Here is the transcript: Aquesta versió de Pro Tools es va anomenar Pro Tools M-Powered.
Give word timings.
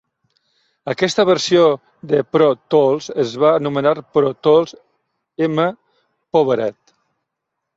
Aquesta 0.93 1.25
versió 1.29 1.65
de 2.13 2.21
Pro 2.37 2.47
Tools 2.75 3.09
es 3.25 3.35
va 3.43 3.51
anomenar 3.59 3.93
Pro 4.17 4.33
Tools 4.49 4.75
M-Powered. 5.51 6.97